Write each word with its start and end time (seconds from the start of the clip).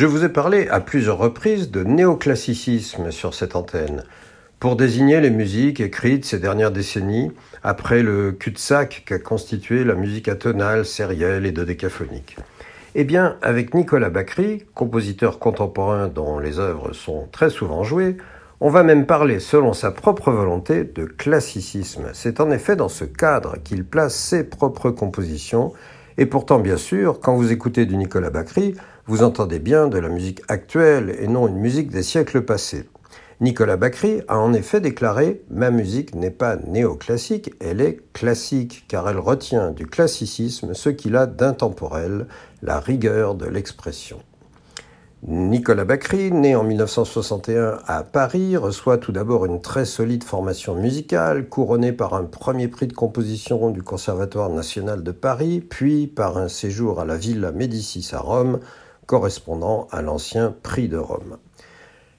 Je 0.00 0.06
vous 0.06 0.24
ai 0.24 0.30
parlé 0.30 0.66
à 0.68 0.80
plusieurs 0.80 1.18
reprises 1.18 1.70
de 1.70 1.84
néoclassicisme 1.84 3.10
sur 3.10 3.34
cette 3.34 3.54
antenne, 3.54 4.04
pour 4.58 4.74
désigner 4.74 5.20
les 5.20 5.28
musiques 5.28 5.78
écrites 5.78 6.24
ces 6.24 6.38
dernières 6.38 6.70
décennies 6.70 7.32
après 7.62 8.02
le 8.02 8.32
cul-de-sac 8.32 9.02
qu'a 9.04 9.18
constitué 9.18 9.84
la 9.84 9.94
musique 9.94 10.28
atonale, 10.28 10.86
sérielle 10.86 11.44
et 11.44 11.52
dodécaphonique. 11.52 12.38
Eh 12.94 13.04
bien, 13.04 13.36
avec 13.42 13.74
Nicolas 13.74 14.08
Bacry, 14.08 14.64
compositeur 14.74 15.38
contemporain 15.38 16.08
dont 16.08 16.38
les 16.38 16.58
œuvres 16.58 16.94
sont 16.94 17.28
très 17.30 17.50
souvent 17.50 17.84
jouées, 17.84 18.16
on 18.62 18.70
va 18.70 18.82
même 18.82 19.04
parler, 19.04 19.38
selon 19.38 19.74
sa 19.74 19.90
propre 19.90 20.30
volonté, 20.32 20.84
de 20.84 21.04
classicisme. 21.04 22.08
C'est 22.14 22.40
en 22.40 22.50
effet 22.50 22.74
dans 22.74 22.88
ce 22.88 23.04
cadre 23.04 23.58
qu'il 23.62 23.84
place 23.84 24.14
ses 24.14 24.44
propres 24.44 24.92
compositions, 24.92 25.74
et 26.20 26.26
pourtant, 26.26 26.58
bien 26.58 26.76
sûr, 26.76 27.18
quand 27.18 27.34
vous 27.34 27.50
écoutez 27.50 27.86
du 27.86 27.96
Nicolas 27.96 28.28
Bacry, 28.28 28.74
vous 29.06 29.22
entendez 29.22 29.58
bien 29.58 29.88
de 29.88 29.98
la 29.98 30.10
musique 30.10 30.42
actuelle 30.48 31.16
et 31.18 31.26
non 31.26 31.48
une 31.48 31.56
musique 31.56 31.88
des 31.88 32.02
siècles 32.02 32.42
passés. 32.42 32.84
Nicolas 33.40 33.78
Bacry 33.78 34.20
a 34.28 34.36
en 34.36 34.52
effet 34.52 34.82
déclaré 34.82 35.40
Ma 35.48 35.70
musique 35.70 36.14
n'est 36.14 36.30
pas 36.30 36.56
néoclassique, 36.56 37.54
elle 37.58 37.80
est 37.80 38.00
classique, 38.12 38.84
car 38.86 39.08
elle 39.08 39.18
retient 39.18 39.70
du 39.70 39.86
classicisme 39.86 40.74
ce 40.74 40.90
qu'il 40.90 41.16
a 41.16 41.24
d'intemporel, 41.24 42.26
la 42.60 42.80
rigueur 42.80 43.34
de 43.34 43.46
l'expression. 43.46 44.20
Nicolas 45.28 45.84
Bacry, 45.84 46.32
né 46.32 46.56
en 46.56 46.64
1961 46.64 47.80
à 47.86 48.04
Paris, 48.04 48.56
reçoit 48.56 48.96
tout 48.96 49.12
d'abord 49.12 49.44
une 49.44 49.60
très 49.60 49.84
solide 49.84 50.24
formation 50.24 50.74
musicale, 50.74 51.46
couronnée 51.46 51.92
par 51.92 52.14
un 52.14 52.24
premier 52.24 52.68
prix 52.68 52.86
de 52.86 52.94
composition 52.94 53.68
du 53.68 53.82
Conservatoire 53.82 54.48
national 54.48 55.02
de 55.02 55.12
Paris, 55.12 55.60
puis 55.60 56.06
par 56.06 56.38
un 56.38 56.48
séjour 56.48 57.00
à 57.00 57.04
la 57.04 57.18
Villa 57.18 57.52
Médicis 57.52 58.08
à 58.14 58.18
Rome, 58.18 58.60
correspondant 59.04 59.88
à 59.90 60.00
l'ancien 60.00 60.54
prix 60.62 60.88
de 60.88 60.96
Rome. 60.96 61.36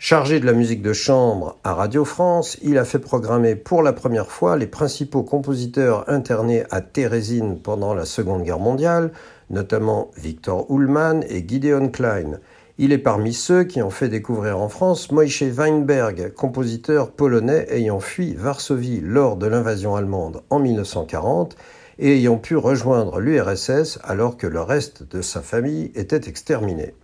Chargé 0.00 0.40
de 0.40 0.46
la 0.46 0.52
musique 0.52 0.82
de 0.82 0.92
chambre 0.92 1.56
à 1.62 1.74
Radio 1.74 2.04
France, 2.04 2.58
il 2.62 2.78
a 2.78 2.84
fait 2.84 2.98
programmer 2.98 3.54
pour 3.54 3.84
la 3.84 3.92
première 3.92 4.32
fois 4.32 4.56
les 4.56 4.66
principaux 4.66 5.22
compositeurs 5.22 6.08
internés 6.08 6.64
à 6.72 6.80
Thérésine 6.80 7.60
pendant 7.60 7.94
la 7.94 8.06
Seconde 8.06 8.42
Guerre 8.42 8.58
mondiale, 8.58 9.12
notamment 9.50 10.10
Victor 10.16 10.66
Ullmann 10.68 11.24
et 11.28 11.46
Gideon 11.46 11.90
Klein. 11.90 12.40
Il 12.80 12.92
est 12.92 12.98
parmi 12.98 13.34
ceux 13.34 13.64
qui 13.64 13.82
ont 13.82 13.90
fait 13.90 14.08
découvrir 14.08 14.60
en 14.60 14.68
France 14.68 15.10
Moïse 15.10 15.42
Weinberg, 15.42 16.32
compositeur 16.32 17.10
polonais 17.10 17.66
ayant 17.70 17.98
fui 17.98 18.34
Varsovie 18.34 19.00
lors 19.02 19.36
de 19.36 19.48
l'invasion 19.48 19.96
allemande 19.96 20.44
en 20.48 20.60
1940 20.60 21.56
et 21.98 22.18
ayant 22.18 22.36
pu 22.36 22.56
rejoindre 22.56 23.18
l'URSS 23.18 23.98
alors 24.04 24.36
que 24.36 24.46
le 24.46 24.60
reste 24.60 25.02
de 25.10 25.22
sa 25.22 25.42
famille 25.42 25.90
était 25.96 26.28
exterminé. 26.28 26.94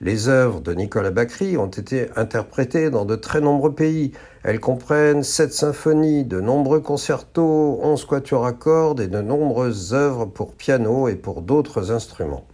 Les 0.00 0.28
œuvres 0.28 0.60
de 0.60 0.72
Nicolas 0.72 1.10
Bacry 1.10 1.56
ont 1.56 1.66
été 1.66 2.06
interprétées 2.14 2.88
dans 2.88 3.04
de 3.04 3.16
très 3.16 3.40
nombreux 3.40 3.74
pays. 3.74 4.12
Elles 4.44 4.60
comprennent 4.60 5.24
sept 5.24 5.52
symphonies, 5.52 6.22
de 6.22 6.40
nombreux 6.40 6.78
concertos, 6.78 7.80
onze 7.82 8.04
quatuors 8.04 8.46
à 8.46 8.52
cordes 8.52 9.00
et 9.00 9.08
de 9.08 9.20
nombreuses 9.20 9.94
œuvres 9.94 10.26
pour 10.26 10.54
piano 10.54 11.08
et 11.08 11.16
pour 11.16 11.42
d'autres 11.42 11.90
instruments. 11.90 12.46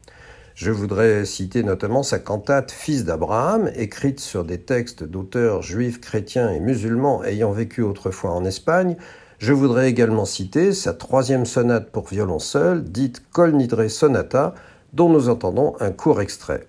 Je 0.55 0.71
voudrais 0.71 1.25
citer 1.25 1.65
notamment 1.65 2.05
sa 2.05 2.21
cantate 2.21 2.71
Fils 2.71 3.05
d'Abraham, 3.05 3.73
écrite 3.75 4.21
sur 4.21 4.45
des 4.45 4.61
textes 4.61 5.03
d'auteurs 5.03 5.63
juifs, 5.63 6.01
chrétiens 6.01 6.49
et 6.49 6.61
musulmans 6.61 7.25
ayant 7.25 7.51
vécu 7.51 7.83
autrefois 7.83 8.31
en 8.31 8.45
Espagne. 8.45 8.97
Je 9.39 9.53
voudrais 9.53 9.89
également 9.89 10.25
citer 10.25 10.73
sa 10.73 10.95
troisième 10.95 11.45
sonate 11.45 11.91
pour 11.91 12.07
violon 12.07 12.39
seul, 12.39 12.85
dite 12.85 13.21
Kol 13.33 13.55
Nidre 13.55 13.91
Sonata, 13.91 14.55
dont 14.93 15.09
nous 15.09 15.29
entendons 15.29 15.75
un 15.81 15.91
court 15.91 16.21
extrait. 16.21 16.69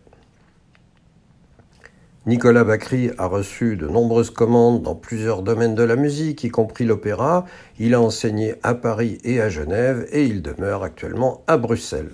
Nicolas 2.26 2.64
Bacry 2.64 3.12
a 3.20 3.28
reçu 3.28 3.78
de 3.78 3.88
nombreuses 3.88 4.32
commandes 4.32 4.82
dans 4.82 4.96
plusieurs 4.96 5.44
domaines 5.44 5.76
de 5.76 5.84
la 5.84 5.96
musique, 5.96 6.44
y 6.44 6.50
compris 6.50 6.86
l'opéra. 6.86 7.46
Il 7.78 7.94
a 7.94 8.02
enseigné 8.02 8.56
à 8.64 8.74
Paris 8.74 9.20
et 9.24 9.42
à 9.42 9.50
Genève 9.50 10.08
et 10.12 10.26
il 10.26 10.42
demeure 10.42 10.82
actuellement 10.82 11.44
à 11.46 11.58
Bruxelles. 11.58 12.14